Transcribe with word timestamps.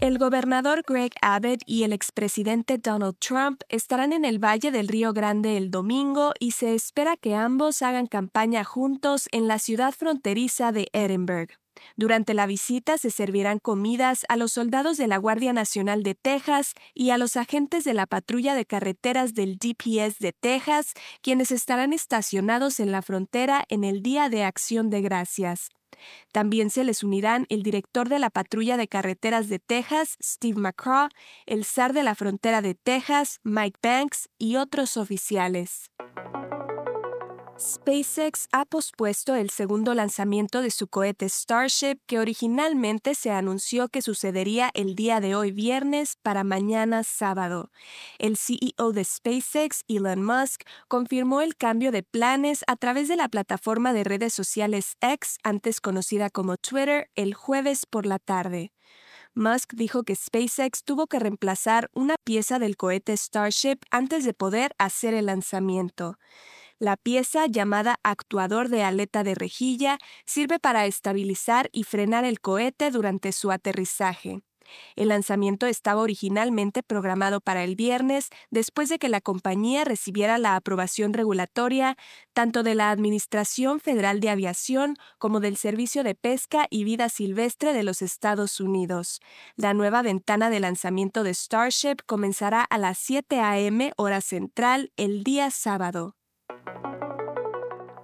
El 0.00 0.18
gobernador 0.18 0.84
Greg 0.86 1.10
Abbott 1.22 1.60
y 1.66 1.82
el 1.82 1.92
expresidente 1.92 2.78
Donald 2.78 3.16
Trump 3.18 3.62
estarán 3.68 4.12
en 4.12 4.24
el 4.24 4.38
Valle 4.38 4.70
del 4.70 4.86
Río 4.86 5.12
Grande 5.12 5.56
el 5.56 5.72
domingo 5.72 6.34
y 6.38 6.52
se 6.52 6.76
espera 6.76 7.16
que 7.16 7.34
ambos 7.34 7.82
hagan 7.82 8.06
campaña 8.06 8.62
juntos 8.62 9.28
en 9.32 9.48
la 9.48 9.58
ciudad 9.58 9.92
fronteriza 9.92 10.70
de 10.70 10.86
Edinburgh. 10.92 11.50
Durante 11.96 12.32
la 12.32 12.46
visita 12.46 12.96
se 12.96 13.10
servirán 13.10 13.58
comidas 13.58 14.24
a 14.28 14.36
los 14.36 14.52
soldados 14.52 14.98
de 14.98 15.08
la 15.08 15.16
Guardia 15.16 15.52
Nacional 15.52 16.04
de 16.04 16.14
Texas 16.14 16.74
y 16.94 17.10
a 17.10 17.18
los 17.18 17.36
agentes 17.36 17.82
de 17.82 17.94
la 17.94 18.06
patrulla 18.06 18.54
de 18.54 18.66
carreteras 18.66 19.34
del 19.34 19.58
DPS 19.58 20.20
de 20.20 20.32
Texas, 20.32 20.92
quienes 21.22 21.50
estarán 21.50 21.92
estacionados 21.92 22.78
en 22.78 22.92
la 22.92 23.02
frontera 23.02 23.64
en 23.68 23.82
el 23.82 24.02
Día 24.02 24.28
de 24.28 24.44
Acción 24.44 24.90
de 24.90 25.00
Gracias. 25.00 25.70
También 26.32 26.70
se 26.70 26.84
les 26.84 27.02
unirán 27.02 27.46
el 27.48 27.62
director 27.62 28.08
de 28.08 28.18
la 28.18 28.30
Patrulla 28.30 28.76
de 28.76 28.88
Carreteras 28.88 29.48
de 29.48 29.58
Texas, 29.58 30.16
Steve 30.22 30.60
McCraw, 30.60 31.08
el 31.46 31.64
zar 31.64 31.92
de 31.92 32.02
la 32.02 32.14
frontera 32.14 32.62
de 32.62 32.74
Texas, 32.74 33.40
Mike 33.42 33.78
Banks, 33.82 34.28
y 34.38 34.56
otros 34.56 34.96
oficiales. 34.96 35.90
SpaceX 37.60 38.46
ha 38.52 38.64
pospuesto 38.64 39.34
el 39.34 39.50
segundo 39.50 39.92
lanzamiento 39.92 40.62
de 40.62 40.70
su 40.70 40.86
cohete 40.86 41.28
Starship 41.28 41.98
que 42.06 42.20
originalmente 42.20 43.16
se 43.16 43.32
anunció 43.32 43.88
que 43.88 44.00
sucedería 44.00 44.70
el 44.74 44.94
día 44.94 45.18
de 45.20 45.34
hoy 45.34 45.50
viernes 45.50 46.16
para 46.22 46.44
mañana 46.44 47.02
sábado. 47.02 47.72
El 48.18 48.36
CEO 48.36 48.92
de 48.92 49.02
SpaceX, 49.02 49.82
Elon 49.88 50.22
Musk, 50.22 50.62
confirmó 50.86 51.40
el 51.40 51.56
cambio 51.56 51.90
de 51.90 52.04
planes 52.04 52.62
a 52.68 52.76
través 52.76 53.08
de 53.08 53.16
la 53.16 53.28
plataforma 53.28 53.92
de 53.92 54.04
redes 54.04 54.32
sociales 54.34 54.96
X, 55.00 55.38
antes 55.42 55.80
conocida 55.80 56.30
como 56.30 56.58
Twitter, 56.58 57.10
el 57.16 57.34
jueves 57.34 57.86
por 57.86 58.06
la 58.06 58.20
tarde. 58.20 58.72
Musk 59.34 59.74
dijo 59.74 60.04
que 60.04 60.14
SpaceX 60.14 60.84
tuvo 60.84 61.08
que 61.08 61.18
reemplazar 61.18 61.90
una 61.92 62.14
pieza 62.22 62.60
del 62.60 62.76
cohete 62.76 63.16
Starship 63.16 63.78
antes 63.90 64.24
de 64.24 64.32
poder 64.32 64.74
hacer 64.78 65.14
el 65.14 65.26
lanzamiento. 65.26 66.18
La 66.80 66.96
pieza 66.96 67.46
llamada 67.46 67.98
actuador 68.04 68.68
de 68.68 68.84
aleta 68.84 69.24
de 69.24 69.34
rejilla 69.34 69.98
sirve 70.24 70.60
para 70.60 70.86
estabilizar 70.86 71.68
y 71.72 71.82
frenar 71.82 72.24
el 72.24 72.40
cohete 72.40 72.92
durante 72.92 73.32
su 73.32 73.50
aterrizaje. 73.50 74.42
El 74.96 75.08
lanzamiento 75.08 75.66
estaba 75.66 76.02
originalmente 76.02 76.82
programado 76.82 77.40
para 77.40 77.64
el 77.64 77.74
viernes 77.74 78.28
después 78.50 78.88
de 78.88 78.98
que 78.98 79.08
la 79.08 79.20
compañía 79.20 79.84
recibiera 79.84 80.38
la 80.38 80.56
aprobación 80.56 81.14
regulatoria 81.14 81.96
tanto 82.32 82.62
de 82.62 82.74
la 82.74 82.90
Administración 82.90 83.80
Federal 83.80 84.20
de 84.20 84.30
Aviación 84.30 84.94
como 85.18 85.40
del 85.40 85.56
Servicio 85.56 86.04
de 86.04 86.14
Pesca 86.14 86.66
y 86.70 86.84
Vida 86.84 87.08
Silvestre 87.08 87.72
de 87.72 87.82
los 87.82 88.02
Estados 88.02 88.60
Unidos. 88.60 89.20
La 89.56 89.74
nueva 89.74 90.02
ventana 90.02 90.50
de 90.50 90.60
lanzamiento 90.60 91.22
de 91.24 91.34
Starship 91.34 91.96
comenzará 92.06 92.62
a 92.62 92.78
las 92.78 92.98
7 92.98 93.40
a.m. 93.40 93.92
hora 93.96 94.20
central 94.20 94.92
el 94.96 95.24
día 95.24 95.50
sábado. 95.50 96.17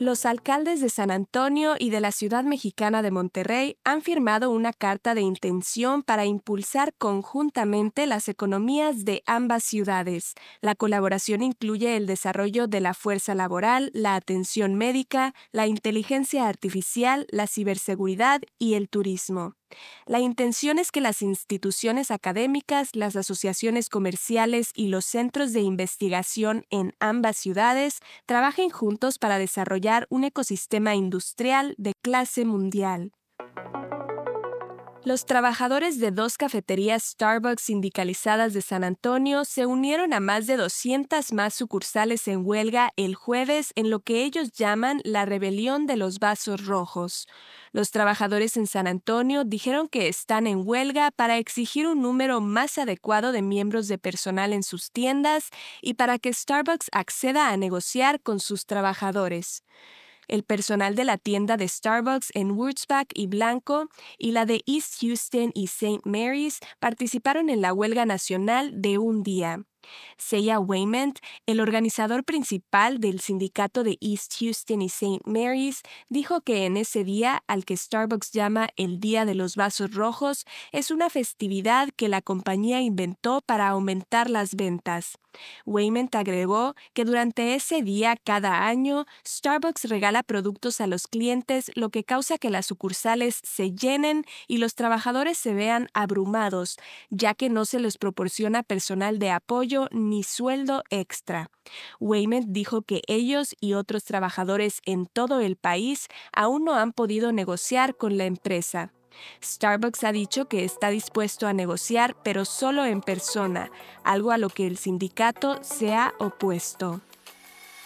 Los 0.00 0.26
alcaldes 0.26 0.80
de 0.80 0.90
San 0.90 1.10
Antonio 1.10 1.74
y 1.76 1.90
de 1.90 2.00
la 2.00 2.12
ciudad 2.12 2.44
mexicana 2.44 3.02
de 3.02 3.10
Monterrey 3.10 3.78
han 3.82 4.00
firmado 4.00 4.52
una 4.52 4.72
carta 4.72 5.12
de 5.16 5.22
intención 5.22 6.04
para 6.04 6.24
impulsar 6.24 6.94
conjuntamente 6.98 8.06
las 8.06 8.28
economías 8.28 9.04
de 9.04 9.24
ambas 9.26 9.64
ciudades. 9.64 10.34
La 10.60 10.76
colaboración 10.76 11.42
incluye 11.42 11.96
el 11.96 12.06
desarrollo 12.06 12.68
de 12.68 12.80
la 12.80 12.94
fuerza 12.94 13.34
laboral, 13.34 13.90
la 13.92 14.14
atención 14.14 14.76
médica, 14.76 15.34
la 15.50 15.66
inteligencia 15.66 16.46
artificial, 16.46 17.26
la 17.30 17.48
ciberseguridad 17.48 18.40
y 18.56 18.74
el 18.74 18.88
turismo. 18.88 19.57
La 20.06 20.20
intención 20.20 20.78
es 20.78 20.90
que 20.90 21.00
las 21.00 21.22
instituciones 21.22 22.10
académicas, 22.10 22.90
las 22.94 23.16
asociaciones 23.16 23.88
comerciales 23.88 24.70
y 24.74 24.88
los 24.88 25.04
centros 25.04 25.52
de 25.52 25.60
investigación 25.60 26.64
en 26.70 26.94
ambas 27.00 27.36
ciudades 27.36 28.00
trabajen 28.26 28.70
juntos 28.70 29.18
para 29.18 29.38
desarrollar 29.38 30.06
un 30.10 30.24
ecosistema 30.24 30.94
industrial 30.94 31.74
de 31.78 31.92
clase 32.02 32.44
mundial. 32.44 33.12
Los 35.04 35.26
trabajadores 35.26 36.00
de 36.00 36.10
dos 36.10 36.36
cafeterías 36.36 37.02
Starbucks 37.02 37.62
sindicalizadas 37.62 38.52
de 38.52 38.60
San 38.60 38.82
Antonio 38.82 39.44
se 39.44 39.64
unieron 39.64 40.12
a 40.12 40.18
más 40.18 40.46
de 40.46 40.56
200 40.56 41.32
más 41.32 41.54
sucursales 41.54 42.26
en 42.26 42.44
huelga 42.44 42.90
el 42.96 43.14
jueves 43.14 43.72
en 43.76 43.90
lo 43.90 44.00
que 44.00 44.24
ellos 44.24 44.52
llaman 44.52 45.00
la 45.04 45.24
rebelión 45.24 45.86
de 45.86 45.96
los 45.96 46.18
vasos 46.18 46.66
rojos. 46.66 47.28
Los 47.72 47.92
trabajadores 47.92 48.56
en 48.56 48.66
San 48.66 48.88
Antonio 48.88 49.44
dijeron 49.44 49.88
que 49.88 50.08
están 50.08 50.48
en 50.48 50.62
huelga 50.66 51.12
para 51.12 51.38
exigir 51.38 51.86
un 51.86 52.02
número 52.02 52.40
más 52.40 52.76
adecuado 52.76 53.30
de 53.30 53.40
miembros 53.40 53.86
de 53.86 53.98
personal 53.98 54.52
en 54.52 54.64
sus 54.64 54.90
tiendas 54.90 55.50
y 55.80 55.94
para 55.94 56.18
que 56.18 56.32
Starbucks 56.32 56.88
acceda 56.92 57.50
a 57.50 57.56
negociar 57.56 58.20
con 58.20 58.40
sus 58.40 58.66
trabajadores 58.66 59.62
el 60.28 60.44
personal 60.44 60.94
de 60.94 61.04
la 61.04 61.18
tienda 61.18 61.56
de 61.56 61.66
Starbucks 61.66 62.30
en 62.34 62.52
Wurzbach 62.52 63.08
y 63.14 63.26
Blanco 63.26 63.88
y 64.18 64.32
la 64.32 64.46
de 64.46 64.62
East 64.66 65.00
Houston 65.00 65.50
y 65.54 65.64
St. 65.64 66.00
Mary's 66.04 66.60
participaron 66.78 67.50
en 67.50 67.60
la 67.60 67.72
huelga 67.72 68.06
nacional 68.06 68.80
de 68.80 68.98
un 68.98 69.22
día. 69.22 69.64
Seiya 70.16 70.58
Wayment, 70.58 71.18
el 71.46 71.60
organizador 71.60 72.24
principal 72.24 72.98
del 72.98 73.20
sindicato 73.20 73.84
de 73.84 73.96
East 74.00 74.34
Houston 74.38 74.82
y 74.82 74.86
St. 74.86 75.20
Mary's, 75.24 75.82
dijo 76.08 76.40
que 76.40 76.66
en 76.66 76.76
ese 76.76 77.04
día, 77.04 77.42
al 77.46 77.64
que 77.64 77.76
Starbucks 77.76 78.32
llama 78.32 78.68
el 78.76 79.00
Día 79.00 79.24
de 79.24 79.34
los 79.34 79.56
Vasos 79.56 79.94
Rojos, 79.94 80.44
es 80.72 80.90
una 80.90 81.10
festividad 81.10 81.88
que 81.96 82.08
la 82.08 82.22
compañía 82.22 82.80
inventó 82.80 83.40
para 83.40 83.68
aumentar 83.68 84.30
las 84.30 84.54
ventas. 84.54 85.18
Wayment 85.66 86.14
agregó 86.14 86.74
que 86.94 87.04
durante 87.04 87.54
ese 87.54 87.82
día 87.82 88.16
cada 88.16 88.66
año, 88.66 89.06
Starbucks 89.26 89.84
regala 89.84 90.22
productos 90.22 90.80
a 90.80 90.86
los 90.86 91.06
clientes, 91.06 91.70
lo 91.74 91.90
que 91.90 92.04
causa 92.04 92.38
que 92.38 92.50
las 92.50 92.66
sucursales 92.66 93.40
se 93.42 93.72
llenen 93.72 94.24
y 94.46 94.58
los 94.58 94.74
trabajadores 94.74 95.38
se 95.38 95.54
vean 95.54 95.88
abrumados, 95.94 96.76
ya 97.10 97.34
que 97.34 97.50
no 97.50 97.64
se 97.64 97.80
les 97.80 97.98
proporciona 97.98 98.62
personal 98.62 99.18
de 99.18 99.30
apoyo 99.30 99.88
ni 99.90 100.22
sueldo 100.22 100.82
extra. 100.90 101.50
Wayment 102.00 102.46
dijo 102.48 102.82
que 102.82 103.02
ellos 103.06 103.54
y 103.60 103.74
otros 103.74 104.04
trabajadores 104.04 104.80
en 104.84 105.06
todo 105.06 105.40
el 105.40 105.56
país 105.56 106.08
aún 106.32 106.64
no 106.64 106.74
han 106.74 106.92
podido 106.92 107.32
negociar 107.32 107.96
con 107.96 108.16
la 108.16 108.24
empresa. 108.24 108.92
Starbucks 109.42 110.04
ha 110.04 110.12
dicho 110.12 110.46
que 110.46 110.64
está 110.64 110.90
dispuesto 110.90 111.46
a 111.46 111.52
negociar, 111.52 112.16
pero 112.22 112.44
solo 112.44 112.84
en 112.84 113.00
persona, 113.00 113.70
algo 114.04 114.30
a 114.30 114.38
lo 114.38 114.48
que 114.48 114.66
el 114.66 114.78
sindicato 114.78 115.58
se 115.62 115.94
ha 115.94 116.14
opuesto. 116.18 117.00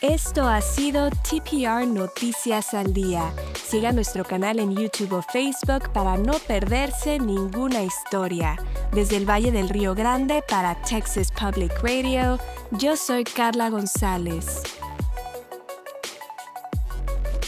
Esto 0.00 0.48
ha 0.48 0.62
sido 0.62 1.10
TPR 1.10 1.86
Noticias 1.86 2.72
al 2.72 2.94
Día. 2.94 3.34
Siga 3.62 3.92
nuestro 3.92 4.24
canal 4.24 4.58
en 4.58 4.74
YouTube 4.74 5.12
o 5.12 5.22
Facebook 5.22 5.92
para 5.92 6.16
no 6.16 6.38
perderse 6.38 7.18
ninguna 7.18 7.82
historia. 7.82 8.56
Desde 8.92 9.18
el 9.18 9.28
Valle 9.28 9.52
del 9.52 9.68
Río 9.68 9.94
Grande 9.94 10.42
para 10.48 10.80
Texas 10.82 11.30
Public 11.30 11.82
Radio, 11.82 12.38
yo 12.70 12.96
soy 12.96 13.24
Carla 13.24 13.68
González. 13.68 14.62